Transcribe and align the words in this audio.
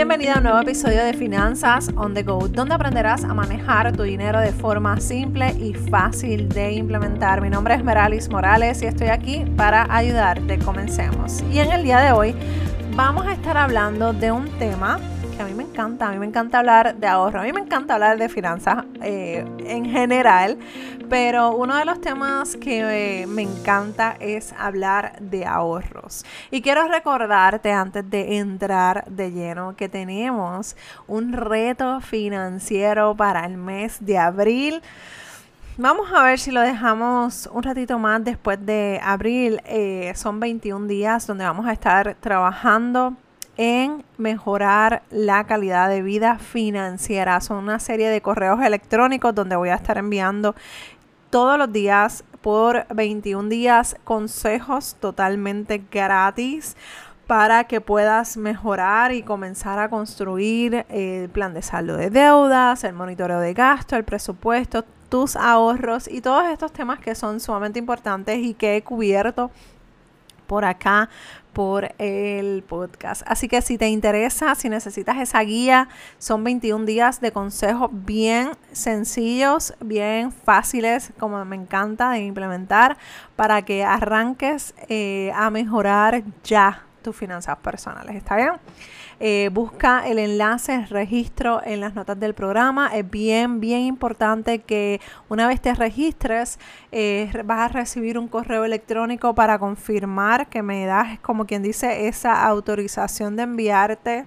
Bienvenida 0.00 0.32
a 0.32 0.38
un 0.38 0.44
nuevo 0.44 0.60
episodio 0.60 1.04
de 1.04 1.12
Finanzas 1.12 1.90
on 1.94 2.14
the 2.14 2.22
Go, 2.22 2.48
donde 2.48 2.74
aprenderás 2.74 3.22
a 3.22 3.34
manejar 3.34 3.94
tu 3.94 4.02
dinero 4.02 4.40
de 4.40 4.50
forma 4.50 4.98
simple 4.98 5.50
y 5.60 5.74
fácil 5.74 6.48
de 6.48 6.72
implementar. 6.72 7.42
Mi 7.42 7.50
nombre 7.50 7.74
es 7.74 7.84
Meralis 7.84 8.30
Morales 8.30 8.80
y 8.80 8.86
estoy 8.86 9.08
aquí 9.08 9.44
para 9.58 9.86
ayudarte. 9.94 10.58
Comencemos. 10.58 11.42
Y 11.52 11.58
en 11.58 11.70
el 11.70 11.84
día 11.84 12.00
de 12.00 12.12
hoy 12.12 12.34
vamos 12.96 13.26
a 13.26 13.34
estar 13.34 13.58
hablando 13.58 14.14
de 14.14 14.32
un 14.32 14.48
tema 14.58 14.98
a 15.80 16.10
mí 16.10 16.18
me 16.18 16.26
encanta 16.26 16.58
hablar 16.58 16.96
de 16.96 17.06
ahorro, 17.06 17.40
a 17.40 17.44
mí 17.44 17.52
me 17.52 17.60
encanta 17.60 17.94
hablar 17.94 18.18
de 18.18 18.28
finanzas 18.28 18.84
eh, 19.02 19.44
en 19.64 19.86
general, 19.86 20.58
pero 21.08 21.52
uno 21.52 21.74
de 21.76 21.86
los 21.86 22.00
temas 22.02 22.56
que 22.56 23.22
eh, 23.22 23.26
me 23.26 23.42
encanta 23.42 24.16
es 24.20 24.52
hablar 24.58 25.18
de 25.20 25.46
ahorros. 25.46 26.24
Y 26.50 26.60
quiero 26.60 26.86
recordarte 26.86 27.72
antes 27.72 28.08
de 28.10 28.36
entrar 28.36 29.04
de 29.06 29.32
lleno 29.32 29.74
que 29.74 29.88
tenemos 29.88 30.76
un 31.06 31.32
reto 31.32 32.00
financiero 32.02 33.14
para 33.14 33.46
el 33.46 33.56
mes 33.56 33.96
de 34.00 34.18
abril. 34.18 34.82
Vamos 35.78 36.12
a 36.12 36.22
ver 36.22 36.38
si 36.38 36.50
lo 36.50 36.60
dejamos 36.60 37.48
un 37.50 37.62
ratito 37.62 37.98
más 37.98 38.22
después 38.22 38.64
de 38.66 39.00
abril. 39.02 39.62
Eh, 39.64 40.12
son 40.14 40.38
21 40.38 40.86
días 40.86 41.26
donde 41.26 41.44
vamos 41.44 41.66
a 41.66 41.72
estar 41.72 42.16
trabajando 42.20 43.16
en 43.60 44.02
mejorar 44.16 45.02
la 45.10 45.44
calidad 45.44 45.90
de 45.90 46.00
vida 46.00 46.38
financiera. 46.38 47.42
Son 47.42 47.58
una 47.58 47.78
serie 47.78 48.08
de 48.08 48.22
correos 48.22 48.62
electrónicos 48.62 49.34
donde 49.34 49.54
voy 49.54 49.68
a 49.68 49.74
estar 49.74 49.98
enviando 49.98 50.54
todos 51.28 51.58
los 51.58 51.70
días 51.70 52.24
por 52.40 52.86
21 52.88 53.50
días 53.50 53.96
consejos 54.04 54.96
totalmente 54.98 55.82
gratis 55.90 56.74
para 57.26 57.64
que 57.64 57.82
puedas 57.82 58.38
mejorar 58.38 59.12
y 59.12 59.22
comenzar 59.22 59.78
a 59.78 59.90
construir 59.90 60.86
el 60.88 61.28
plan 61.28 61.52
de 61.52 61.60
saldo 61.60 61.98
de 61.98 62.08
deudas, 62.08 62.82
el 62.84 62.94
monitoreo 62.94 63.40
de 63.40 63.52
gasto, 63.52 63.94
el 63.94 64.04
presupuesto, 64.04 64.86
tus 65.10 65.36
ahorros 65.36 66.08
y 66.08 66.22
todos 66.22 66.44
estos 66.46 66.72
temas 66.72 66.98
que 66.98 67.14
son 67.14 67.40
sumamente 67.40 67.78
importantes 67.78 68.38
y 68.38 68.54
que 68.54 68.76
he 68.76 68.82
cubierto 68.82 69.50
por 70.50 70.64
acá 70.64 71.08
por 71.52 71.94
el 71.98 72.62
podcast. 72.62 73.22
Así 73.26 73.48
que 73.48 73.62
si 73.62 73.78
te 73.78 73.88
interesa, 73.88 74.54
si 74.54 74.68
necesitas 74.68 75.18
esa 75.18 75.40
guía, 75.40 75.88
son 76.18 76.44
21 76.44 76.84
días 76.84 77.20
de 77.20 77.32
consejos 77.32 77.90
bien 77.92 78.50
sencillos, 78.72 79.74
bien 79.80 80.32
fáciles, 80.32 81.12
como 81.18 81.44
me 81.44 81.56
encanta 81.56 82.10
de 82.10 82.20
implementar, 82.20 82.96
para 83.36 83.62
que 83.62 83.84
arranques 83.84 84.74
eh, 84.88 85.32
a 85.34 85.50
mejorar 85.50 86.22
ya 86.44 86.84
tus 87.02 87.16
finanzas 87.16 87.56
personales. 87.58 88.16
¿Está 88.16 88.36
bien? 88.36 88.52
Eh, 89.22 89.50
busca 89.52 90.08
el 90.08 90.18
enlace, 90.18 90.86
registro 90.86 91.60
en 91.62 91.80
las 91.80 91.94
notas 91.94 92.18
del 92.18 92.32
programa. 92.32 92.90
Es 92.94 93.08
bien, 93.08 93.60
bien 93.60 93.82
importante 93.82 94.60
que 94.60 94.98
una 95.28 95.46
vez 95.46 95.60
te 95.60 95.74
registres, 95.74 96.58
eh, 96.90 97.30
vas 97.44 97.60
a 97.60 97.68
recibir 97.68 98.18
un 98.18 98.28
correo 98.28 98.64
electrónico 98.64 99.34
para 99.34 99.58
confirmar 99.58 100.48
que 100.48 100.62
me 100.62 100.86
das, 100.86 101.18
como 101.20 101.44
quien 101.44 101.62
dice, 101.62 102.08
esa 102.08 102.46
autorización 102.46 103.36
de 103.36 103.42
enviarte 103.42 104.24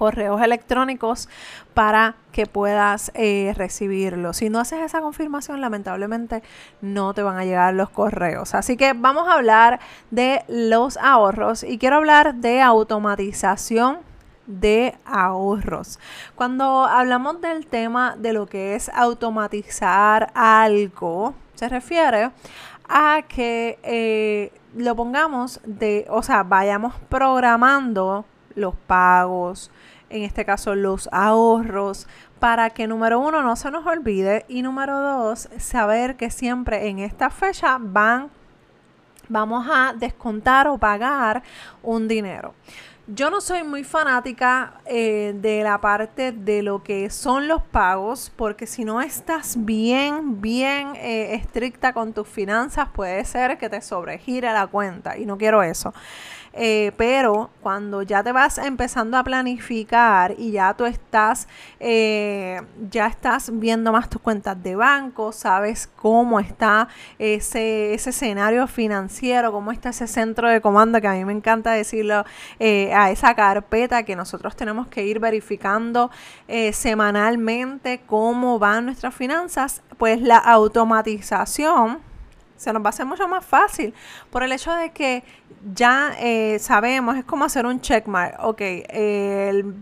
correos 0.00 0.40
electrónicos 0.40 1.28
para 1.74 2.14
que 2.32 2.46
puedas 2.46 3.12
eh, 3.12 3.52
recibirlo. 3.54 4.32
Si 4.32 4.48
no 4.48 4.58
haces 4.58 4.80
esa 4.80 5.02
confirmación, 5.02 5.60
lamentablemente 5.60 6.42
no 6.80 7.12
te 7.12 7.22
van 7.22 7.36
a 7.36 7.44
llegar 7.44 7.74
los 7.74 7.90
correos. 7.90 8.54
Así 8.54 8.78
que 8.78 8.94
vamos 8.94 9.28
a 9.28 9.34
hablar 9.34 9.78
de 10.10 10.42
los 10.48 10.96
ahorros 10.96 11.64
y 11.64 11.76
quiero 11.76 11.96
hablar 11.96 12.36
de 12.36 12.62
automatización 12.62 13.98
de 14.46 14.96
ahorros. 15.04 15.98
Cuando 16.34 16.86
hablamos 16.86 17.42
del 17.42 17.66
tema 17.66 18.16
de 18.16 18.32
lo 18.32 18.46
que 18.46 18.76
es 18.76 18.88
automatizar 18.94 20.32
algo, 20.34 21.34
se 21.56 21.68
refiere 21.68 22.30
a 22.88 23.20
que 23.28 23.78
eh, 23.82 24.50
lo 24.74 24.96
pongamos 24.96 25.60
de, 25.64 26.06
o 26.08 26.22
sea, 26.22 26.42
vayamos 26.42 26.94
programando 27.10 28.24
los 28.54 28.74
pagos, 28.74 29.70
en 30.10 30.22
este 30.22 30.44
caso 30.44 30.74
los 30.74 31.08
ahorros, 31.12 32.06
para 32.38 32.70
que 32.70 32.86
número 32.86 33.20
uno 33.20 33.42
no 33.42 33.56
se 33.56 33.70
nos 33.70 33.86
olvide 33.86 34.44
y 34.48 34.62
número 34.62 35.00
dos, 35.00 35.48
saber 35.58 36.16
que 36.16 36.30
siempre 36.30 36.88
en 36.88 36.98
esta 36.98 37.30
fecha 37.30 37.78
van, 37.80 38.30
vamos 39.28 39.66
a 39.70 39.94
descontar 39.94 40.68
o 40.68 40.78
pagar 40.78 41.42
un 41.82 42.08
dinero. 42.08 42.54
Yo 43.12 43.28
no 43.28 43.40
soy 43.40 43.64
muy 43.64 43.82
fanática 43.82 44.74
eh, 44.86 45.34
de 45.34 45.64
la 45.64 45.80
parte 45.80 46.30
de 46.30 46.62
lo 46.62 46.84
que 46.84 47.10
son 47.10 47.48
los 47.48 47.60
pagos, 47.60 48.30
porque 48.36 48.68
si 48.68 48.84
no 48.84 49.02
estás 49.02 49.56
bien, 49.64 50.40
bien 50.40 50.92
eh, 50.94 51.34
estricta 51.34 51.92
con 51.92 52.12
tus 52.12 52.28
finanzas, 52.28 52.88
puede 52.90 53.24
ser 53.24 53.58
que 53.58 53.68
te 53.68 53.80
sobregire 53.80 54.52
la 54.52 54.68
cuenta 54.68 55.18
y 55.18 55.26
no 55.26 55.36
quiero 55.36 55.60
eso. 55.60 55.92
Eh, 56.52 56.92
pero 56.96 57.50
cuando 57.62 58.02
ya 58.02 58.24
te 58.24 58.32
vas 58.32 58.58
empezando 58.58 59.16
a 59.16 59.22
planificar 59.22 60.34
y 60.36 60.52
ya 60.52 60.74
tú 60.74 60.84
estás, 60.84 61.46
eh, 61.78 62.60
ya 62.90 63.06
estás 63.06 63.50
viendo 63.52 63.92
más 63.92 64.08
tus 64.10 64.20
cuentas 64.20 64.60
de 64.60 64.74
banco, 64.74 65.30
sabes 65.30 65.88
cómo 65.96 66.40
está 66.40 66.88
ese, 67.18 67.94
ese 67.94 68.10
escenario 68.10 68.66
financiero, 68.66 69.52
cómo 69.52 69.70
está 69.70 69.90
ese 69.90 70.08
centro 70.08 70.48
de 70.48 70.60
comando, 70.60 71.00
que 71.00 71.06
a 71.06 71.12
mí 71.12 71.24
me 71.24 71.32
encanta 71.32 71.70
decirlo, 71.72 72.24
eh, 72.58 72.92
a 72.94 73.10
esa 73.10 73.34
carpeta 73.34 74.02
que 74.02 74.16
nosotros 74.16 74.56
tenemos 74.56 74.88
que 74.88 75.04
ir 75.04 75.20
verificando 75.20 76.10
semanalmente 76.72 78.00
cómo 78.06 78.58
van 78.58 78.86
nuestras 78.86 79.14
finanzas, 79.14 79.82
pues 79.98 80.20
la 80.20 80.38
automatización 80.38 82.09
se 82.60 82.74
nos 82.74 82.82
va 82.82 82.88
a 82.88 82.90
hacer 82.90 83.06
mucho 83.06 83.26
más 83.26 83.42
fácil 83.42 83.94
por 84.28 84.42
el 84.42 84.52
hecho 84.52 84.70
de 84.74 84.90
que 84.90 85.24
ya 85.74 86.12
eh, 86.18 86.58
sabemos, 86.58 87.16
es 87.16 87.24
como 87.24 87.46
hacer 87.46 87.64
un 87.64 87.80
checkmark. 87.80 88.36
Ok, 88.44 88.60
el 88.60 89.74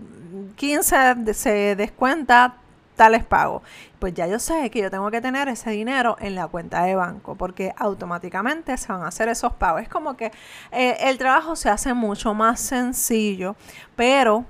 15 0.54 1.34
se 1.34 1.74
descuenta 1.74 2.54
tales 2.98 3.24
pagos. 3.24 3.62
Pues 3.98 4.12
ya 4.12 4.26
yo 4.26 4.38
sé 4.38 4.68
que 4.70 4.80
yo 4.80 4.90
tengo 4.90 5.10
que 5.10 5.22
tener 5.22 5.48
ese 5.48 5.70
dinero 5.70 6.16
en 6.20 6.34
la 6.34 6.48
cuenta 6.48 6.82
de 6.82 6.94
banco 6.94 7.36
porque 7.36 7.72
automáticamente 7.78 8.76
se 8.76 8.92
van 8.92 9.02
a 9.02 9.08
hacer 9.08 9.28
esos 9.28 9.54
pagos. 9.54 9.82
Es 9.82 9.88
como 9.88 10.16
que 10.16 10.30
eh, 10.70 10.96
el 11.00 11.16
trabajo 11.16 11.56
se 11.56 11.70
hace 11.70 11.94
mucho 11.94 12.34
más 12.34 12.60
sencillo, 12.60 13.56
pero 13.96 14.44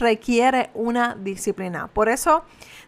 requiere 0.00 0.70
una 0.74 1.14
disciplina. 1.14 1.86
Por 1.86 2.08
eso 2.08 2.42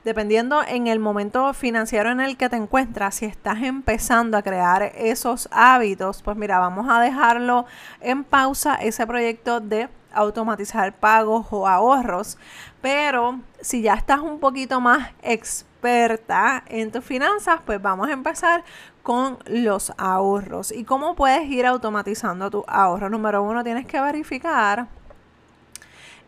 dependiendo 0.04 0.62
en 0.66 0.88
el 0.88 0.98
momento 0.98 1.52
financiero 1.54 2.10
en 2.10 2.20
el 2.20 2.36
que 2.36 2.48
te 2.48 2.56
encuentras, 2.56 3.16
si 3.16 3.26
estás 3.26 3.62
empezando 3.62 4.36
a 4.36 4.42
crear 4.42 4.92
esos 4.96 5.48
hábitos, 5.52 6.22
pues 6.22 6.36
mira, 6.36 6.58
vamos 6.58 6.86
a 6.90 7.00
dejarlo 7.00 7.66
en 8.00 8.24
pausa 8.24 8.74
ese 8.76 9.06
proyecto 9.06 9.60
de 9.60 9.88
automatizar 10.14 10.94
pagos 10.94 11.46
o 11.50 11.66
ahorros. 11.66 12.38
Pero 12.80 13.40
si 13.60 13.82
ya 13.82 13.94
estás 13.94 14.20
un 14.20 14.38
poquito 14.40 14.80
más 14.80 15.10
experta 15.22 16.62
en 16.66 16.90
tus 16.90 17.04
finanzas, 17.04 17.60
pues 17.64 17.80
vamos 17.80 18.08
a 18.08 18.12
empezar 18.12 18.64
con 19.02 19.38
los 19.46 19.92
ahorros. 19.98 20.72
¿Y 20.72 20.84
cómo 20.84 21.14
puedes 21.14 21.48
ir 21.48 21.66
automatizando 21.66 22.50
tu 22.50 22.64
ahorro? 22.66 23.08
Número 23.08 23.42
uno, 23.42 23.64
tienes 23.64 23.86
que 23.86 24.00
verificar 24.00 24.86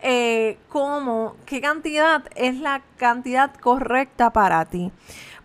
eh, 0.06 0.58
cómo, 0.68 1.34
qué 1.46 1.62
cantidad 1.62 2.22
es 2.34 2.58
la 2.58 2.82
cantidad 2.98 3.54
correcta 3.54 4.30
para 4.34 4.64
ti. 4.66 4.92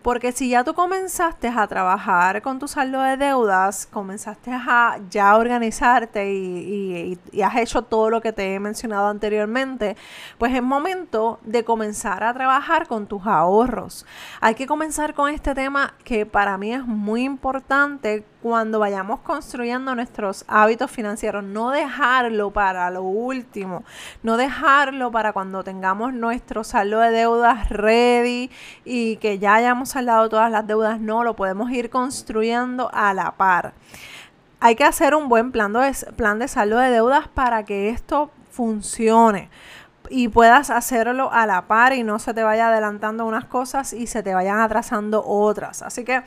Porque 0.02 0.32
si 0.32 0.48
ya 0.48 0.64
tú 0.64 0.72
comenzaste 0.72 1.48
a 1.48 1.66
trabajar 1.66 2.40
con 2.40 2.58
tu 2.58 2.66
saldo 2.66 3.02
de 3.02 3.18
deudas, 3.18 3.86
comenzaste 3.86 4.50
a 4.50 4.98
ya 5.10 5.36
organizarte 5.36 6.32
y, 6.32 7.18
y, 7.32 7.42
has 7.42 7.56
hecho 7.56 7.82
todo 7.82 8.08
lo 8.08 8.20
que 8.22 8.32
te 8.32 8.54
he 8.54 8.60
mencionado 8.60 9.08
anteriormente, 9.08 9.96
pues 10.38 10.54
es 10.54 10.62
momento 10.62 11.38
de 11.42 11.64
comenzar 11.64 12.24
a 12.24 12.32
trabajar 12.32 12.86
con 12.86 13.06
tus 13.06 13.26
ahorros. 13.26 14.06
Hay 14.40 14.54
que 14.54 14.66
comenzar 14.66 15.12
con 15.12 15.30
este 15.30 15.54
tema 15.54 15.92
que 16.04 16.24
para 16.24 16.56
mí 16.56 16.72
es 16.72 16.86
muy 16.86 17.24
importante 17.24 18.24
cuando 18.42 18.78
vayamos 18.78 19.20
construyendo 19.20 19.94
nuestros 19.94 20.44
hábitos 20.48 20.90
financieros, 20.90 21.44
no 21.44 21.70
dejarlo 21.70 22.50
para 22.50 22.90
lo 22.90 23.02
último, 23.02 23.84
no 24.22 24.36
dejarlo 24.36 25.10
para 25.10 25.32
cuando 25.32 25.62
tengamos 25.62 26.14
nuestro 26.14 26.64
saldo 26.64 27.00
de 27.00 27.10
deudas 27.10 27.68
ready 27.68 28.50
y 28.84 29.16
que 29.16 29.38
ya 29.38 29.54
hayamos 29.54 29.90
saldado 29.90 30.28
todas 30.28 30.50
las 30.50 30.66
deudas, 30.66 31.00
no, 31.00 31.22
lo 31.22 31.36
podemos 31.36 31.70
ir 31.70 31.90
construyendo 31.90 32.90
a 32.92 33.12
la 33.14 33.32
par. 33.32 33.74
Hay 34.60 34.74
que 34.74 34.84
hacer 34.84 35.14
un 35.14 35.28
buen 35.28 35.52
plan 35.52 35.72
de, 35.72 35.92
plan 36.16 36.38
de 36.38 36.48
saldo 36.48 36.78
de 36.78 36.90
deudas 36.90 37.28
para 37.28 37.64
que 37.64 37.90
esto 37.90 38.30
funcione 38.50 39.48
y 40.10 40.28
puedas 40.28 40.70
hacerlo 40.70 41.32
a 41.32 41.46
la 41.46 41.66
par 41.66 41.92
y 41.92 42.02
no 42.02 42.18
se 42.18 42.34
te 42.34 42.42
vaya 42.42 42.68
adelantando 42.68 43.24
unas 43.24 43.44
cosas 43.44 43.92
y 43.92 44.06
se 44.08 44.22
te 44.22 44.34
vayan 44.34 44.58
atrasando 44.60 45.24
otras. 45.24 45.82
Así 45.82 46.04
que 46.04 46.22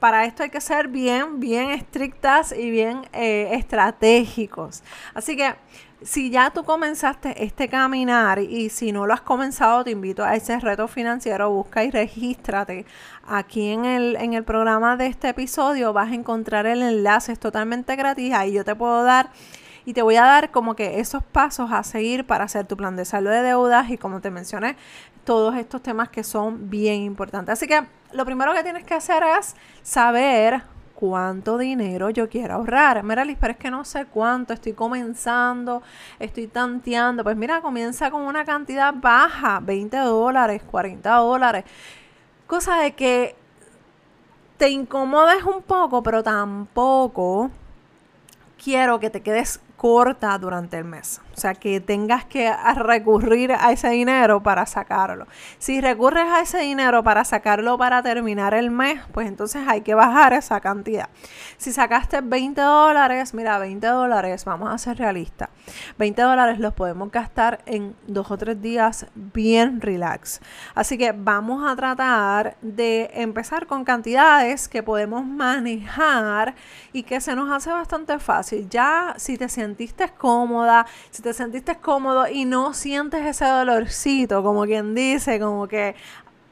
para 0.00 0.24
esto 0.24 0.42
hay 0.42 0.50
que 0.50 0.60
ser 0.60 0.88
bien, 0.88 1.40
bien 1.40 1.70
estrictas 1.70 2.52
y 2.52 2.70
bien 2.70 3.08
eh, 3.12 3.50
estratégicos. 3.52 4.82
Así 5.14 5.36
que 5.36 5.54
si 6.02 6.30
ya 6.30 6.50
tú 6.50 6.64
comenzaste 6.64 7.44
este 7.44 7.68
caminar 7.68 8.38
y 8.38 8.70
si 8.70 8.92
no 8.92 9.06
lo 9.06 9.14
has 9.14 9.20
comenzado, 9.20 9.82
te 9.84 9.90
invito 9.90 10.24
a 10.24 10.34
ese 10.34 10.58
reto 10.60 10.86
financiero, 10.86 11.50
busca 11.50 11.84
y 11.84 11.90
regístrate. 11.90 12.86
Aquí 13.26 13.70
en 13.70 13.84
el, 13.84 14.16
en 14.16 14.34
el 14.34 14.44
programa 14.44 14.96
de 14.96 15.06
este 15.06 15.28
episodio 15.28 15.92
vas 15.92 16.10
a 16.10 16.14
encontrar 16.14 16.66
el 16.66 16.82
enlace, 16.82 17.32
es 17.32 17.40
totalmente 17.40 17.96
gratis, 17.96 18.32
ahí 18.32 18.52
yo 18.52 18.64
te 18.64 18.74
puedo 18.74 19.02
dar 19.02 19.30
y 19.88 19.94
te 19.94 20.02
voy 20.02 20.16
a 20.16 20.22
dar 20.22 20.50
como 20.50 20.76
que 20.76 21.00
esos 21.00 21.24
pasos 21.24 21.72
a 21.72 21.82
seguir 21.82 22.26
para 22.26 22.44
hacer 22.44 22.66
tu 22.66 22.76
plan 22.76 22.94
de 22.94 23.06
salud 23.06 23.30
de 23.30 23.40
deudas 23.40 23.88
y 23.88 23.96
como 23.96 24.20
te 24.20 24.30
mencioné, 24.30 24.76
todos 25.24 25.56
estos 25.56 25.82
temas 25.82 26.10
que 26.10 26.24
son 26.24 26.68
bien 26.68 27.00
importantes. 27.00 27.54
Así 27.54 27.66
que 27.66 27.86
lo 28.12 28.26
primero 28.26 28.52
que 28.52 28.62
tienes 28.62 28.84
que 28.84 28.92
hacer 28.92 29.22
es 29.38 29.56
saber 29.80 30.60
cuánto 30.94 31.56
dinero 31.56 32.10
yo 32.10 32.28
quiero 32.28 32.56
ahorrar. 32.56 33.02
Mira, 33.02 33.24
Liz, 33.24 33.38
pero 33.40 33.54
es 33.54 33.58
que 33.58 33.70
no 33.70 33.82
sé 33.86 34.04
cuánto, 34.04 34.52
estoy 34.52 34.74
comenzando, 34.74 35.82
estoy 36.18 36.48
tanteando. 36.48 37.24
Pues 37.24 37.38
mira, 37.38 37.62
comienza 37.62 38.10
con 38.10 38.20
una 38.20 38.44
cantidad 38.44 38.92
baja, 38.92 39.58
20 39.60 39.96
dólares, 39.96 40.60
40 40.70 41.14
dólares. 41.14 41.64
Cosa 42.46 42.76
de 42.76 42.92
que 42.92 43.36
te 44.58 44.68
incomodes 44.68 45.44
un 45.44 45.62
poco, 45.62 46.02
pero 46.02 46.22
tampoco 46.22 47.50
quiero 48.62 49.00
que 49.00 49.08
te 49.08 49.22
quedes 49.22 49.62
corta 49.78 50.36
durante 50.36 50.76
el 50.76 50.84
mes. 50.84 51.20
O 51.34 51.40
sea, 51.40 51.54
que 51.54 51.80
tengas 51.80 52.24
que 52.24 52.52
recurrir 52.74 53.52
a 53.52 53.70
ese 53.70 53.88
dinero 53.90 54.42
para 54.42 54.66
sacarlo. 54.66 55.28
Si 55.58 55.80
recurres 55.80 56.26
a 56.26 56.40
ese 56.40 56.58
dinero 56.58 57.04
para 57.04 57.24
sacarlo 57.24 57.78
para 57.78 58.02
terminar 58.02 58.54
el 58.54 58.72
mes, 58.72 59.00
pues 59.12 59.28
entonces 59.28 59.62
hay 59.68 59.82
que 59.82 59.94
bajar 59.94 60.32
esa 60.32 60.60
cantidad. 60.60 61.08
Si 61.56 61.72
sacaste 61.72 62.20
20 62.22 62.60
dólares, 62.60 63.34
mira, 63.34 63.56
20 63.60 63.86
dólares, 63.86 64.44
vamos 64.44 64.68
a 64.74 64.78
ser 64.78 64.98
realistas. 64.98 65.48
20 65.96 66.22
dólares 66.22 66.58
los 66.58 66.74
podemos 66.74 67.12
gastar 67.12 67.60
en 67.66 67.94
dos 68.08 68.32
o 68.32 68.36
tres 68.36 68.60
días 68.60 69.06
bien 69.14 69.80
relax. 69.80 70.40
Así 70.74 70.98
que 70.98 71.12
vamos 71.12 71.64
a 71.70 71.76
tratar 71.76 72.56
de 72.62 73.10
empezar 73.14 73.68
con 73.68 73.84
cantidades 73.84 74.66
que 74.68 74.82
podemos 74.82 75.24
manejar 75.24 76.56
y 76.92 77.04
que 77.04 77.20
se 77.20 77.36
nos 77.36 77.48
hace 77.52 77.70
bastante 77.70 78.18
fácil. 78.18 78.68
Ya 78.68 79.14
si 79.18 79.38
te 79.38 79.48
sentiste 79.68 80.08
cómoda, 80.16 80.86
si 81.10 81.22
te 81.22 81.28
te 81.28 81.34
sentiste 81.34 81.76
cómodo 81.76 82.26
y 82.26 82.46
no 82.46 82.72
sientes 82.72 83.26
ese 83.26 83.44
dolorcito, 83.44 84.42
como 84.42 84.64
quien 84.64 84.94
dice, 84.94 85.38
como 85.38 85.68
que, 85.68 85.94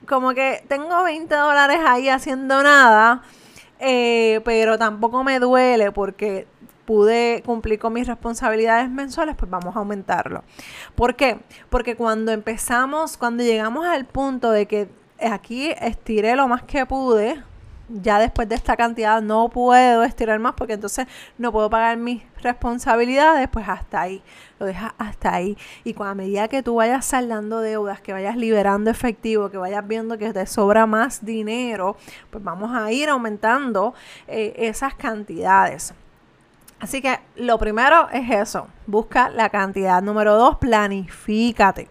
como 0.06 0.34
que 0.34 0.62
tengo 0.68 1.02
20 1.02 1.34
dólares 1.34 1.78
ahí 1.86 2.10
haciendo 2.10 2.62
nada, 2.62 3.22
eh, 3.78 4.42
pero 4.44 4.76
tampoco 4.76 5.24
me 5.24 5.40
duele 5.40 5.92
porque 5.92 6.46
pude 6.84 7.42
cumplir 7.46 7.78
con 7.78 7.94
mis 7.94 8.06
responsabilidades 8.06 8.90
mensuales, 8.90 9.34
pues 9.34 9.50
vamos 9.50 9.74
a 9.74 9.78
aumentarlo. 9.78 10.44
¿Por 10.94 11.16
qué? 11.16 11.38
Porque 11.70 11.96
cuando 11.96 12.32
empezamos, 12.32 13.16
cuando 13.16 13.42
llegamos 13.42 13.86
al 13.86 14.04
punto 14.04 14.50
de 14.50 14.66
que 14.66 14.88
aquí 15.18 15.70
estiré 15.80 16.36
lo 16.36 16.48
más 16.48 16.64
que 16.64 16.84
pude, 16.84 17.42
ya 17.88 18.18
después 18.18 18.48
de 18.48 18.54
esta 18.54 18.76
cantidad 18.76 19.22
no 19.22 19.48
puedo 19.48 20.02
estirar 20.02 20.38
más 20.38 20.54
porque 20.54 20.74
entonces 20.74 21.06
no 21.38 21.52
puedo 21.52 21.70
pagar 21.70 21.96
mis 21.96 22.22
responsabilidades, 22.42 23.48
pues 23.48 23.68
hasta 23.68 24.00
ahí, 24.00 24.22
lo 24.58 24.66
dejas 24.66 24.92
hasta 24.98 25.34
ahí. 25.34 25.56
Y 25.84 25.94
cuando 25.94 26.12
a 26.12 26.14
medida 26.14 26.48
que 26.48 26.62
tú 26.62 26.76
vayas 26.76 27.04
saldando 27.04 27.60
deudas, 27.60 28.00
que 28.00 28.12
vayas 28.12 28.36
liberando 28.36 28.90
efectivo, 28.90 29.50
que 29.50 29.58
vayas 29.58 29.86
viendo 29.86 30.18
que 30.18 30.32
te 30.32 30.46
sobra 30.46 30.86
más 30.86 31.24
dinero, 31.24 31.96
pues 32.30 32.42
vamos 32.42 32.74
a 32.74 32.90
ir 32.90 33.08
aumentando 33.08 33.94
eh, 34.26 34.54
esas 34.56 34.94
cantidades. 34.94 35.94
Así 36.78 37.00
que 37.00 37.18
lo 37.36 37.58
primero 37.58 38.08
es 38.10 38.30
eso, 38.30 38.68
busca 38.86 39.30
la 39.30 39.48
cantidad. 39.48 40.02
Número 40.02 40.36
dos, 40.36 40.56
planifícate. 40.56 41.88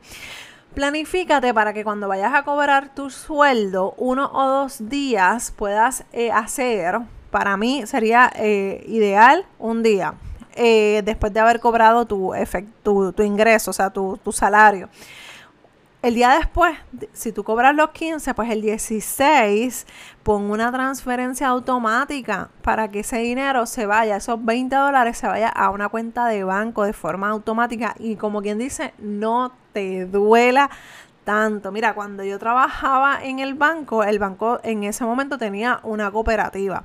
Planifícate 0.75 1.53
para 1.53 1.71
que 1.71 1.85
cuando 1.85 2.09
vayas 2.09 2.33
a 2.33 2.43
cobrar 2.43 2.93
tu 2.93 3.09
sueldo, 3.09 3.93
uno 3.97 4.29
o 4.33 4.45
dos 4.45 4.89
días 4.89 5.51
puedas 5.51 6.03
eh, 6.11 6.33
hacer, 6.33 6.99
para 7.31 7.55
mí 7.55 7.87
sería 7.87 8.29
eh, 8.35 8.83
ideal 8.89 9.45
un 9.57 9.83
día, 9.83 10.15
eh, 10.53 11.01
después 11.05 11.31
de 11.31 11.39
haber 11.39 11.61
cobrado 11.61 12.05
tu, 12.05 12.33
tu, 12.83 13.13
tu 13.13 13.23
ingreso, 13.23 13.71
o 13.71 13.73
sea, 13.73 13.89
tu, 13.89 14.19
tu 14.21 14.33
salario. 14.33 14.89
El 16.05 16.13
día 16.13 16.37
después, 16.37 16.77
si 17.13 17.31
tú 17.31 17.43
cobras 17.43 17.73
los 17.73 17.89
15, 17.89 18.35
pues 18.35 18.51
el 18.51 18.61
16 18.61 19.87
pon 20.21 20.51
una 20.51 20.71
transferencia 20.71 21.47
automática 21.47 22.51
para 22.61 22.91
que 22.91 22.99
ese 22.99 23.17
dinero 23.17 23.65
se 23.65 23.87
vaya, 23.87 24.17
esos 24.17 24.45
20 24.45 24.75
dólares 24.75 25.17
se 25.17 25.25
vaya 25.25 25.49
a 25.49 25.71
una 25.71 25.89
cuenta 25.89 26.27
de 26.27 26.43
banco 26.43 26.83
de 26.83 26.93
forma 26.93 27.29
automática 27.29 27.95
y 27.97 28.17
como 28.17 28.43
quien 28.43 28.59
dice, 28.59 28.93
no 28.99 29.51
te 29.73 30.05
duela 30.05 30.69
tanto. 31.23 31.71
Mira, 31.71 31.95
cuando 31.95 32.23
yo 32.23 32.37
trabajaba 32.37 33.23
en 33.23 33.39
el 33.39 33.55
banco, 33.55 34.03
el 34.03 34.19
banco 34.19 34.59
en 34.61 34.83
ese 34.83 35.05
momento 35.05 35.39
tenía 35.39 35.79
una 35.81 36.11
cooperativa. 36.11 36.83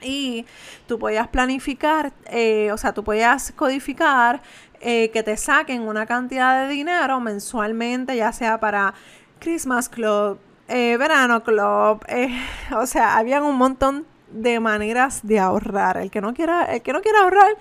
Y 0.00 0.46
tú 0.86 0.98
podías 0.98 1.28
planificar, 1.28 2.12
eh, 2.26 2.70
o 2.72 2.76
sea, 2.76 2.92
tú 2.92 3.02
podías 3.02 3.52
codificar 3.52 4.42
eh, 4.80 5.10
que 5.10 5.22
te 5.22 5.36
saquen 5.36 5.82
una 5.82 6.06
cantidad 6.06 6.66
de 6.66 6.72
dinero 6.72 7.20
mensualmente, 7.20 8.16
ya 8.16 8.32
sea 8.32 8.60
para 8.60 8.94
Christmas 9.38 9.88
Club, 9.88 10.38
eh, 10.68 10.96
Verano 10.96 11.42
Club, 11.42 12.04
eh, 12.08 12.28
o 12.76 12.86
sea, 12.86 13.16
habían 13.16 13.42
un 13.42 13.56
montón 13.56 14.06
de 14.30 14.60
maneras 14.60 15.20
de 15.22 15.38
ahorrar. 15.38 15.96
El 15.96 16.10
que 16.10 16.20
no 16.20 16.34
quiera, 16.34 16.64
el 16.64 16.82
que 16.82 16.92
no 16.92 17.00
quiera 17.00 17.20
ahorrar 17.20 17.56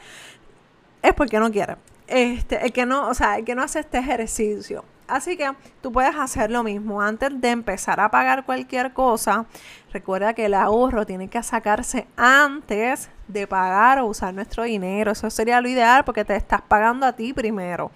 es 1.01 1.13
porque 1.13 1.39
no 1.39 1.51
quiere. 1.51 1.77
Este, 2.07 2.65
el 2.65 2.71
que 2.71 2.85
no, 2.85 3.09
o 3.09 3.13
sea, 3.13 3.37
el 3.37 3.45
que 3.45 3.55
no 3.55 3.63
hace 3.63 3.79
este 3.79 3.97
ejercicio 3.97 4.83
Así 5.07 5.37
que 5.37 5.49
tú 5.81 5.91
puedes 5.91 6.15
hacer 6.15 6.51
lo 6.51 6.63
mismo. 6.63 7.01
Antes 7.01 7.29
de 7.39 7.49
empezar 7.49 7.99
a 7.99 8.11
pagar 8.11 8.45
cualquier 8.45 8.91
cosa, 8.91 9.45
recuerda 9.93 10.33
que 10.33 10.45
el 10.45 10.53
ahorro 10.53 11.05
tiene 11.05 11.29
que 11.29 11.41
sacarse 11.43 12.07
antes 12.17 13.09
de 13.29 13.47
pagar 13.47 13.99
o 13.99 14.07
usar 14.07 14.33
nuestro 14.33 14.63
dinero. 14.63 15.11
Eso 15.11 15.29
sería 15.29 15.61
lo 15.61 15.69
ideal 15.69 16.03
porque 16.03 16.25
te 16.25 16.35
estás 16.35 16.61
pagando 16.61 17.05
a 17.05 17.13
ti 17.13 17.31
primero, 17.33 17.91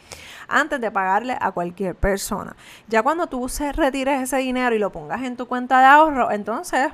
antes 0.47 0.79
de 0.79 0.89
pagarle 0.89 1.37
a 1.39 1.51
cualquier 1.51 1.95
persona. 1.95 2.55
Ya 2.87 3.03
cuando 3.03 3.27
tú 3.27 3.47
retires 3.75 4.21
ese 4.21 4.37
dinero 4.37 4.73
y 4.73 4.79
lo 4.79 4.91
pongas 4.91 5.21
en 5.23 5.35
tu 5.35 5.47
cuenta 5.47 5.79
de 5.79 5.85
ahorro, 5.87 6.31
entonces 6.31 6.91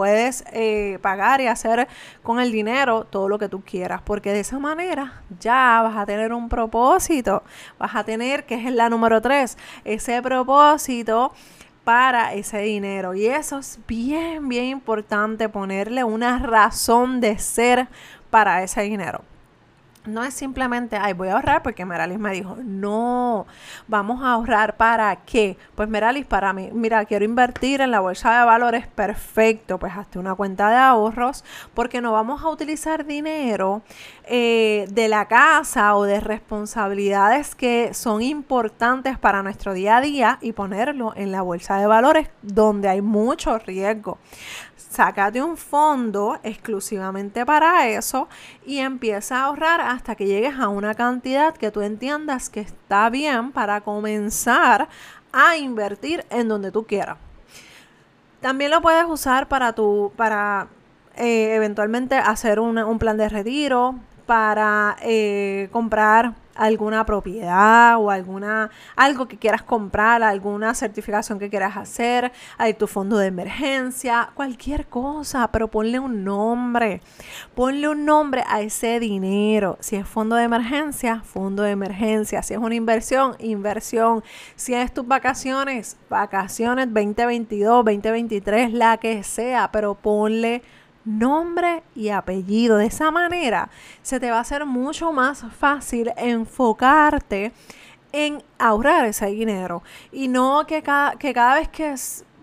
puedes 0.00 0.44
eh, 0.54 0.98
pagar 1.02 1.42
y 1.42 1.46
hacer 1.46 1.86
con 2.22 2.40
el 2.40 2.52
dinero 2.52 3.04
todo 3.04 3.28
lo 3.28 3.38
que 3.38 3.50
tú 3.50 3.60
quieras, 3.60 4.00
porque 4.02 4.32
de 4.32 4.40
esa 4.40 4.58
manera 4.58 5.20
ya 5.40 5.82
vas 5.82 5.94
a 5.94 6.06
tener 6.06 6.32
un 6.32 6.48
propósito, 6.48 7.42
vas 7.78 7.94
a 7.94 8.02
tener, 8.02 8.46
que 8.46 8.54
es 8.54 8.72
la 8.72 8.88
número 8.88 9.20
tres, 9.20 9.58
ese 9.84 10.22
propósito 10.22 11.34
para 11.84 12.32
ese 12.32 12.60
dinero. 12.60 13.12
Y 13.12 13.26
eso 13.26 13.58
es 13.58 13.78
bien, 13.86 14.48
bien 14.48 14.64
importante, 14.64 15.50
ponerle 15.50 16.02
una 16.02 16.38
razón 16.38 17.20
de 17.20 17.38
ser 17.38 17.88
para 18.30 18.62
ese 18.62 18.80
dinero 18.80 19.29
no 20.04 20.24
es 20.24 20.34
simplemente, 20.34 20.96
ay, 20.96 21.12
voy 21.12 21.28
a 21.28 21.34
ahorrar 21.34 21.62
porque 21.62 21.84
Meralis 21.84 22.18
me 22.18 22.32
dijo, 22.32 22.56
no, 22.62 23.46
vamos 23.86 24.22
a 24.22 24.32
ahorrar 24.32 24.76
para 24.76 25.14
qué. 25.16 25.58
Pues 25.74 25.88
Meralis, 25.88 26.24
para 26.26 26.52
mí, 26.52 26.70
mira, 26.72 27.04
quiero 27.04 27.24
invertir 27.24 27.80
en 27.80 27.90
la 27.90 28.00
bolsa 28.00 28.38
de 28.38 28.46
valores, 28.46 28.86
perfecto, 28.86 29.78
pues 29.78 29.92
hazte 29.96 30.18
una 30.18 30.34
cuenta 30.34 30.70
de 30.70 30.76
ahorros 30.76 31.44
porque 31.74 32.00
no 32.00 32.12
vamos 32.12 32.42
a 32.42 32.48
utilizar 32.48 33.04
dinero 33.04 33.82
eh, 34.32 34.86
de 34.90 35.08
la 35.08 35.26
casa 35.26 35.96
o 35.96 36.04
de 36.04 36.20
responsabilidades 36.20 37.56
que 37.56 37.92
son 37.94 38.22
importantes 38.22 39.18
para 39.18 39.42
nuestro 39.42 39.74
día 39.74 39.96
a 39.96 40.00
día 40.00 40.38
y 40.40 40.52
ponerlo 40.52 41.12
en 41.16 41.32
la 41.32 41.42
bolsa 41.42 41.78
de 41.78 41.86
valores 41.86 42.28
donde 42.42 42.88
hay 42.88 43.02
mucho 43.02 43.58
riesgo 43.58 44.18
sácate 44.90 45.40
un 45.40 45.56
fondo 45.56 46.38
exclusivamente 46.42 47.46
para 47.46 47.88
eso 47.88 48.28
y 48.66 48.78
empieza 48.78 49.38
a 49.38 49.44
ahorrar 49.44 49.80
hasta 49.80 50.16
que 50.16 50.26
llegues 50.26 50.58
a 50.58 50.68
una 50.68 50.94
cantidad 50.94 51.54
que 51.54 51.70
tú 51.70 51.80
entiendas 51.80 52.50
que 52.50 52.60
está 52.60 53.08
bien 53.08 53.52
para 53.52 53.80
comenzar 53.82 54.88
a 55.32 55.56
invertir 55.56 56.26
en 56.28 56.48
donde 56.48 56.72
tú 56.72 56.84
quieras. 56.84 57.18
También 58.40 58.72
lo 58.72 58.82
puedes 58.82 59.04
usar 59.04 59.48
para 59.48 59.72
tu, 59.74 60.12
para 60.16 60.66
eh, 61.16 61.54
eventualmente 61.54 62.16
hacer 62.16 62.58
un 62.58 62.98
plan 62.98 63.16
de 63.16 63.28
retiro, 63.28 63.94
para 64.30 64.96
eh, 65.02 65.68
comprar 65.72 66.36
alguna 66.54 67.04
propiedad 67.04 67.98
o 67.98 68.12
alguna 68.12 68.70
algo 68.94 69.26
que 69.26 69.36
quieras 69.36 69.62
comprar, 69.64 70.22
alguna 70.22 70.72
certificación 70.72 71.40
que 71.40 71.50
quieras 71.50 71.76
hacer, 71.76 72.30
hay 72.56 72.74
tu 72.74 72.86
fondo 72.86 73.18
de 73.18 73.26
emergencia, 73.26 74.30
cualquier 74.34 74.86
cosa, 74.86 75.48
pero 75.50 75.66
ponle 75.66 75.98
un 75.98 76.22
nombre. 76.22 77.00
Ponle 77.56 77.88
un 77.88 78.04
nombre 78.04 78.44
a 78.46 78.60
ese 78.60 79.00
dinero. 79.00 79.78
Si 79.80 79.96
es 79.96 80.06
fondo 80.06 80.36
de 80.36 80.44
emergencia, 80.44 81.22
fondo 81.24 81.64
de 81.64 81.72
emergencia. 81.72 82.40
Si 82.44 82.54
es 82.54 82.60
una 82.60 82.76
inversión, 82.76 83.34
inversión. 83.40 84.22
Si 84.54 84.74
es 84.74 84.94
tus 84.94 85.08
vacaciones, 85.08 85.96
vacaciones 86.08 86.86
2022, 86.94 87.84
2023, 87.84 88.72
la 88.74 88.96
que 88.98 89.24
sea, 89.24 89.70
pero 89.72 89.96
ponle 89.96 90.62
nombre 91.18 91.82
y 91.94 92.10
apellido. 92.10 92.76
De 92.76 92.86
esa 92.86 93.10
manera 93.10 93.70
se 94.02 94.20
te 94.20 94.30
va 94.30 94.38
a 94.38 94.40
hacer 94.40 94.66
mucho 94.66 95.12
más 95.12 95.44
fácil 95.58 96.12
enfocarte 96.16 97.52
en 98.12 98.42
ahorrar 98.58 99.06
ese 99.06 99.26
dinero 99.26 99.82
y 100.10 100.28
no 100.28 100.66
que 100.66 100.82
cada, 100.82 101.16
que 101.16 101.32
cada 101.32 101.54
vez 101.54 101.68
que 101.68 101.94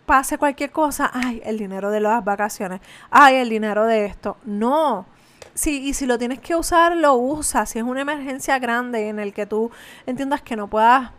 pase 0.06 0.38
cualquier 0.38 0.72
cosa, 0.72 1.12
ay, 1.14 1.42
el 1.44 1.58
dinero 1.58 1.92
de 1.92 2.00
las 2.00 2.24
vacaciones, 2.24 2.80
ay, 3.12 3.36
el 3.36 3.50
dinero 3.50 3.86
de 3.86 4.06
esto. 4.06 4.38
No. 4.46 5.06
Sí, 5.54 5.82
y 5.88 5.94
si 5.94 6.06
lo 6.06 6.18
tienes 6.18 6.40
que 6.40 6.56
usar, 6.56 6.96
lo 6.96 7.16
usas. 7.16 7.70
Si 7.70 7.80
es 7.80 7.86
una 7.86 8.02
emergencia 8.02 8.60
grande 8.60 9.10
en 9.10 9.20
el 9.20 9.34
que 9.34 9.46
tú 9.46 9.72
entiendas 10.06 10.42
que 10.42 10.56
no 10.56 10.68
puedas 10.68 11.12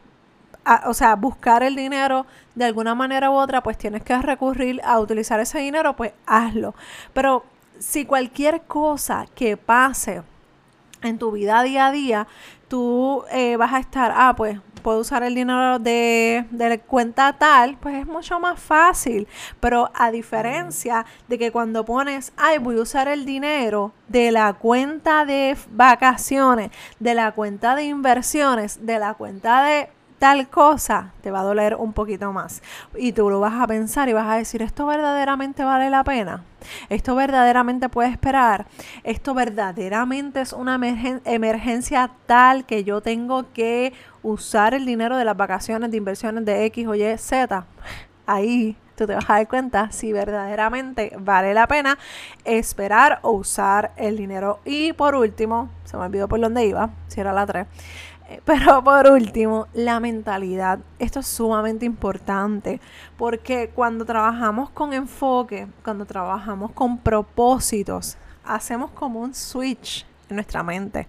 o 0.87 0.95
sea, 0.95 1.17
buscar 1.17 1.63
el 1.63 1.77
dinero 1.77 2.27
de 2.55 2.65
alguna 2.65 2.95
manera 2.95 3.31
u 3.31 3.35
otra, 3.35 3.63
pues 3.63 3.79
tienes 3.79 4.03
que 4.03 4.17
recurrir 4.19 4.81
a 4.85 4.99
utilizar 4.99 5.41
ese 5.41 5.59
dinero, 5.59 5.95
pues 5.95 6.13
hazlo. 6.27 6.75
Pero 7.13 7.45
si 7.79 8.05
cualquier 8.05 8.63
cosa 8.63 9.27
que 9.35 9.57
pase 9.57 10.23
en 11.03 11.19
tu 11.19 11.31
vida 11.31 11.63
día 11.63 11.87
a 11.87 11.93
día, 11.93 12.27
tú 12.69 13.25
eh, 13.31 13.57
vas 13.57 13.73
a 13.73 13.79
estar, 13.79 14.13
ah, 14.15 14.35
pues 14.37 14.59
puedo 14.79 15.01
usar 15.01 15.23
el 15.23 15.35
dinero 15.35 15.79
de, 15.79 16.47
de, 16.51 16.81
cuenta 16.81 17.33
tal, 17.35 17.77
pues 17.79 17.97
es 17.97 18.07
mucho 18.07 18.41
más 18.41 18.61
fácil. 18.61 19.29
Pero 19.61 19.91
a 19.95 20.11
diferencia 20.11 21.05
de 21.29 21.39
que 21.39 21.53
cuando 21.53 21.85
pones, 21.85 22.33
ay, 22.37 22.59
voy 22.59 22.79
a 22.79 22.83
usar 22.83 23.09
el 23.09 23.25
dinero 23.25 23.93
de 24.09 24.33
la 24.33 24.53
cuenta 24.55 25.25
de 25.25 25.57
vacaciones, 25.71 26.71
de 26.99 27.15
la 27.15 27.33
cuenta 27.33 27.75
de 27.75 27.85
inversiones, 27.85 28.87
de 28.87 28.99
la 28.99 29.15
cuenta 29.15 29.63
de 29.65 29.89
tal 30.19 30.49
cosa 30.49 31.13
te 31.23 31.31
va 31.31 31.41
a 31.41 31.45
doler 31.45 31.77
un 31.77 31.93
poquito 31.93 32.33
más. 32.33 32.63
Y 32.97 33.13
tú 33.13 33.31
lo 33.31 33.41
vas 33.41 33.61
a 33.61 33.67
pensar 33.67 34.09
y 34.09 34.13
vas 34.13 34.29
a 34.29 34.37
decir, 34.37 34.63
¿esto 34.63 34.87
verdaderamente 34.87 35.65
vale 35.65 35.91
la 35.91 36.05
pena? 36.05 36.45
¿Esto 36.89 37.15
verdaderamente 37.15 37.89
puede 37.89 38.11
esperar? 38.11 38.67
¿Esto 39.05 39.35
verdaderamente 39.35 40.41
es 40.41 40.53
una 40.53 40.79
emergencia 41.25 42.11
tal 42.27 42.67
que 42.67 42.85
yo 42.85 43.01
tengo 43.01 43.53
que 43.53 43.93
usar 44.23 44.75
el 44.75 44.85
dinero 44.85 45.17
de 45.17 45.25
las 45.25 45.37
vacaciones 45.37 45.91
de 45.91 45.97
inversiones 45.97 46.45
de 46.45 46.65
X 46.67 46.87
o 46.87 46.95
Y, 46.95 47.17
Z? 47.17 47.65
Ahí 48.27 48.77
tú 48.97 49.07
te 49.07 49.15
vas 49.15 49.31
a 49.31 49.35
dar 49.35 49.49
cuenta 49.49 49.93
si 49.93 50.13
verdaderamente 50.13 51.13
vale 51.21 51.55
la 51.55 51.69
pena 51.69 51.97
esperar 52.45 53.21
o 53.23 53.31
usar 53.31 53.93
el 53.97 54.17
dinero. 54.17 54.59
Y 54.65 54.93
por 54.93 55.15
último, 55.15 55.71
se 55.85 55.97
me 55.97 56.05
olvidó 56.05 56.27
por 56.27 56.41
dónde 56.41 56.67
iba, 56.67 56.91
si 57.07 57.21
era 57.21 57.33
la 57.33 57.47
3. 57.47 57.67
Pero 58.45 58.83
por 58.85 59.07
último, 59.11 59.67
la 59.75 60.01
mentalidad. 60.01 60.81
Esto 60.99 61.21
es 61.21 61.27
sumamente 61.27 61.87
importante 61.87 62.81
porque 63.17 63.71
cuando 63.75 64.05
trabajamos 64.05 64.71
con 64.71 64.93
enfoque, 64.93 65.67
cuando 65.83 66.05
trabajamos 66.05 66.73
con 66.73 66.99
propósitos, 66.99 68.17
hacemos 68.45 68.91
como 68.91 69.21
un 69.21 69.35
switch 69.35 70.07
en 70.29 70.37
nuestra 70.37 70.63
mente. 70.63 71.07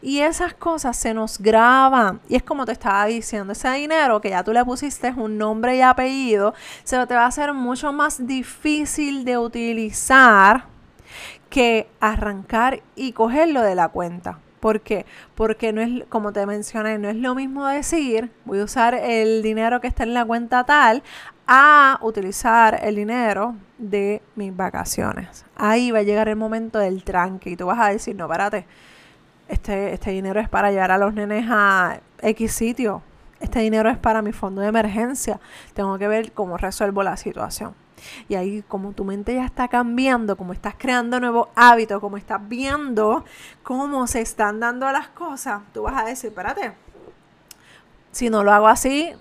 Y 0.00 0.20
esas 0.20 0.54
cosas 0.54 0.96
se 0.96 1.12
nos 1.12 1.38
graban. 1.38 2.20
Y 2.28 2.36
es 2.36 2.42
como 2.42 2.64
te 2.64 2.72
estaba 2.72 3.04
diciendo, 3.06 3.52
ese 3.52 3.70
dinero 3.72 4.20
que 4.20 4.30
ya 4.30 4.42
tú 4.42 4.52
le 4.52 4.64
pusiste 4.64 5.12
un 5.16 5.36
nombre 5.36 5.76
y 5.76 5.82
apellido, 5.82 6.54
se 6.84 7.04
te 7.06 7.14
va 7.14 7.24
a 7.24 7.26
hacer 7.26 7.52
mucho 7.52 7.92
más 7.92 8.26
difícil 8.26 9.24
de 9.24 9.36
utilizar 9.36 10.64
que 11.50 11.88
arrancar 12.00 12.82
y 12.94 13.12
cogerlo 13.12 13.60
de 13.62 13.74
la 13.74 13.88
cuenta. 13.88 14.38
¿Por 14.60 14.80
qué? 14.80 15.06
Porque 15.34 15.72
no 15.72 15.80
es, 15.80 16.04
como 16.08 16.32
te 16.32 16.44
mencioné, 16.46 16.98
no 16.98 17.08
es 17.08 17.16
lo 17.16 17.34
mismo 17.34 17.66
decir, 17.66 18.30
voy 18.44 18.60
a 18.60 18.64
usar 18.64 18.94
el 18.94 19.42
dinero 19.42 19.80
que 19.80 19.86
está 19.86 20.02
en 20.04 20.14
la 20.14 20.24
cuenta 20.24 20.64
tal, 20.64 21.02
a 21.46 21.98
utilizar 22.02 22.80
el 22.82 22.96
dinero 22.96 23.54
de 23.78 24.22
mis 24.34 24.56
vacaciones. 24.56 25.44
Ahí 25.56 25.90
va 25.90 26.00
a 26.00 26.02
llegar 26.02 26.28
el 26.28 26.36
momento 26.36 26.78
del 26.78 27.04
tranque 27.04 27.50
y 27.50 27.56
tú 27.56 27.66
vas 27.66 27.78
a 27.78 27.90
decir, 27.90 28.16
no, 28.16 28.24
espérate, 28.24 28.66
este, 29.48 29.92
este 29.92 30.10
dinero 30.10 30.40
es 30.40 30.48
para 30.48 30.70
llevar 30.70 30.90
a 30.90 30.98
los 30.98 31.14
nenes 31.14 31.46
a 31.48 32.00
X 32.20 32.52
sitio, 32.52 33.02
este 33.38 33.60
dinero 33.60 33.88
es 33.90 33.98
para 33.98 34.22
mi 34.22 34.32
fondo 34.32 34.62
de 34.62 34.68
emergencia, 34.68 35.38
tengo 35.74 35.98
que 35.98 36.08
ver 36.08 36.32
cómo 36.32 36.56
resuelvo 36.56 37.02
la 37.02 37.16
situación. 37.16 37.74
Y 38.28 38.34
ahí 38.34 38.62
como 38.68 38.92
tu 38.92 39.04
mente 39.04 39.34
ya 39.34 39.44
está 39.44 39.68
cambiando, 39.68 40.36
como 40.36 40.52
estás 40.52 40.74
creando 40.76 41.20
nuevos 41.20 41.48
hábitos, 41.54 42.00
como 42.00 42.16
estás 42.16 42.40
viendo 42.48 43.24
cómo 43.62 44.06
se 44.06 44.20
están 44.20 44.60
dando 44.60 44.90
las 44.92 45.08
cosas, 45.08 45.62
tú 45.72 45.82
vas 45.82 46.02
a 46.02 46.06
decir, 46.06 46.28
espérate, 46.30 46.72
si 48.12 48.30
no 48.30 48.44
lo 48.44 48.52
hago 48.52 48.68
así, 48.68 49.12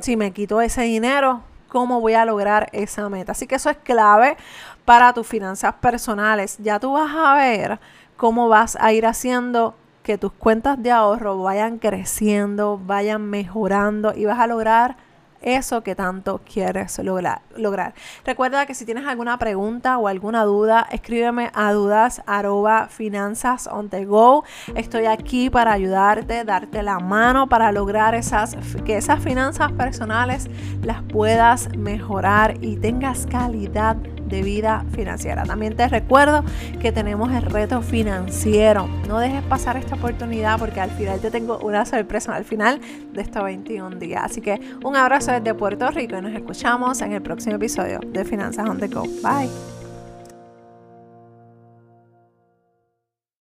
si 0.00 0.16
me 0.16 0.32
quito 0.32 0.60
ese 0.60 0.82
dinero, 0.82 1.42
¿cómo 1.68 2.00
voy 2.00 2.14
a 2.14 2.24
lograr 2.24 2.68
esa 2.72 3.08
meta? 3.08 3.32
Así 3.32 3.46
que 3.46 3.56
eso 3.56 3.70
es 3.70 3.76
clave 3.78 4.36
para 4.84 5.12
tus 5.12 5.26
finanzas 5.26 5.74
personales. 5.74 6.56
Ya 6.58 6.80
tú 6.80 6.92
vas 6.92 7.14
a 7.14 7.34
ver 7.34 7.78
cómo 8.16 8.48
vas 8.48 8.76
a 8.80 8.92
ir 8.92 9.06
haciendo 9.06 9.74
que 10.02 10.16
tus 10.16 10.32
cuentas 10.32 10.82
de 10.82 10.90
ahorro 10.90 11.42
vayan 11.42 11.78
creciendo, 11.78 12.80
vayan 12.82 13.28
mejorando 13.28 14.14
y 14.14 14.24
vas 14.24 14.38
a 14.38 14.46
lograr 14.46 14.96
eso 15.42 15.82
que 15.82 15.94
tanto 15.94 16.40
quieres 16.50 16.98
lograr, 16.98 17.42
lograr. 17.56 17.94
Recuerda 18.24 18.66
que 18.66 18.74
si 18.74 18.84
tienes 18.84 19.06
alguna 19.06 19.38
pregunta 19.38 19.98
o 19.98 20.08
alguna 20.08 20.44
duda, 20.44 20.86
escríbeme 20.90 21.50
a 21.54 21.72
dudas 21.72 22.22
arroba 22.26 22.88
finanzas 22.88 23.68
on 23.70 23.88
the 23.88 24.04
go. 24.04 24.44
Estoy 24.74 25.06
aquí 25.06 25.50
para 25.50 25.72
ayudarte, 25.72 26.44
darte 26.44 26.82
la 26.82 26.98
mano 26.98 27.48
para 27.48 27.72
lograr 27.72 28.14
esas, 28.14 28.56
que 28.84 28.96
esas 28.96 29.22
finanzas 29.22 29.72
personales 29.72 30.48
las 30.82 31.02
puedas 31.02 31.68
mejorar 31.76 32.62
y 32.62 32.76
tengas 32.76 33.26
calidad 33.26 33.96
de 34.28 34.42
vida 34.42 34.84
financiera. 34.92 35.44
También 35.44 35.76
te 35.76 35.88
recuerdo 35.88 36.44
que 36.80 36.92
tenemos 36.92 37.32
el 37.32 37.42
reto 37.42 37.82
financiero. 37.82 38.88
No 39.06 39.18
dejes 39.18 39.42
pasar 39.44 39.76
esta 39.76 39.94
oportunidad 39.94 40.58
porque 40.58 40.80
al 40.80 40.90
final 40.90 41.20
te 41.20 41.30
tengo 41.30 41.58
una 41.58 41.84
sorpresa 41.84 42.34
al 42.34 42.44
final 42.44 42.80
de 43.12 43.22
estos 43.22 43.42
21 43.42 43.96
días. 43.96 44.22
Así 44.24 44.40
que 44.40 44.60
un 44.84 44.96
abrazo 44.96 45.32
desde 45.32 45.54
Puerto 45.54 45.90
Rico 45.90 46.16
y 46.18 46.22
nos 46.22 46.32
escuchamos 46.32 47.00
en 47.00 47.12
el 47.12 47.22
próximo 47.22 47.56
episodio 47.56 48.00
de 48.06 48.24
Finanzas 48.24 48.68
on 48.68 48.78
the 48.78 48.88
Go. 48.88 49.02
Bye. 49.22 49.77